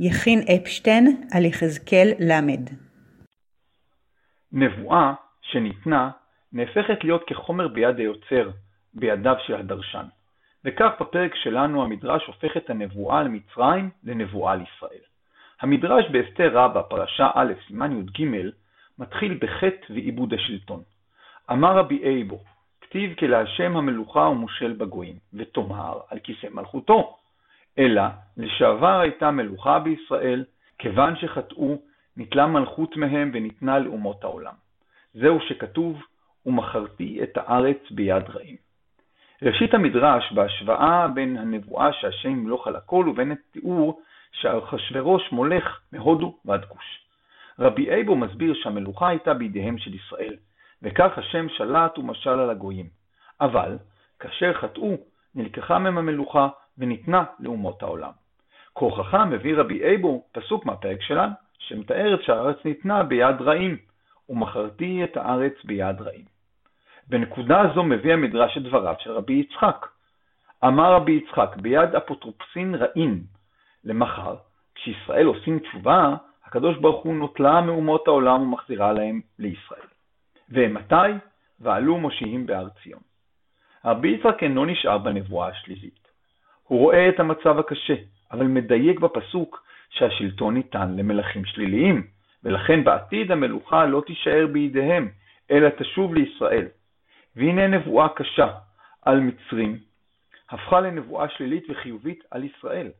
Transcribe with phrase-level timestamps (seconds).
[0.00, 2.32] יכין אפשטיין על יחזקאל ל.
[4.52, 6.10] נבואה שניתנה
[6.52, 8.50] נהפכת להיות כחומר ביד היוצר,
[8.94, 10.06] בידיו של הדרשן.
[10.64, 15.02] וכך בפרק שלנו המדרש הופך את הנבואה על מצרים לנבואה על ישראל.
[15.60, 18.26] המדרש באסתר רבה, פרשה א', סימן י"ג,
[18.98, 20.82] מתחיל בחטא ועיבוד השלטון.
[21.50, 22.40] אמר רבי אייבו,
[22.80, 27.16] כתיב כי להשם המלוכה ומושל בגויים, ותאמר על כיסא מלכותו.
[27.78, 28.02] אלא
[28.36, 30.44] לשעבר הייתה מלוכה בישראל,
[30.78, 31.78] כיוון שחטאו,
[32.16, 34.54] ניטלה מלכות מהם וניתנה לאומות העולם.
[35.14, 36.02] זהו שכתוב,
[36.46, 38.56] ומכרתי את הארץ ביד רעים.
[39.42, 44.00] ראשית המדרש בהשוואה בין הנבואה שהשם ימלוך על הכל ובין התיאור
[44.32, 47.00] שאחשוורוש מולך מהודו ועד כוש.
[47.58, 50.36] רבי אייבו מסביר שהמלוכה הייתה בידיהם של ישראל,
[50.82, 52.86] וכך השם שלט ומשל על הגויים.
[53.40, 53.78] אבל,
[54.18, 54.96] כאשר חטאו,
[55.34, 58.10] נלקחה מהם המלוכה וניתנה לאומות העולם.
[58.74, 63.76] כהוכחה מביא רבי אייבו פסוק מהפרק שלנו, שמתאר שהארץ ניתנה ביד רעים,
[64.28, 66.24] ומכרתי את הארץ ביד רעים.
[67.08, 69.86] בנקודה זו מביא המדרש את דבריו של רבי יצחק.
[70.64, 73.22] אמר רבי יצחק, ביד אפוטרופסין רעים,
[73.84, 74.36] למחר,
[74.74, 79.86] כשישראל עושים תשובה, הקדוש ברוך הוא נוטלה מאומות העולם ומחזירה להם לישראל.
[80.50, 81.10] ומתי?
[81.60, 83.00] ועלו מושיעים בהר ציון.
[83.84, 86.07] רבי יצחק אינו נשאר בנבואה השלילית.
[86.68, 87.94] הוא רואה את המצב הקשה,
[88.32, 92.06] אבל מדייק בפסוק שהשלטון ניתן למלכים שליליים,
[92.44, 95.08] ולכן בעתיד המלוכה לא תישאר בידיהם,
[95.50, 96.66] אלא תשוב לישראל.
[97.36, 98.48] והנה נבואה קשה
[99.02, 99.78] על מצרים,
[100.50, 102.90] הפכה לנבואה שלילית וחיובית על ישראל.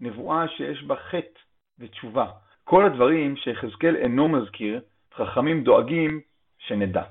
[0.00, 1.40] נבואה שיש בה חטא
[1.78, 2.26] ותשובה.
[2.64, 4.80] כל הדברים שיחזקאל אינו מזכיר,
[5.14, 6.20] חכמים דואגים
[6.58, 7.02] שנדע.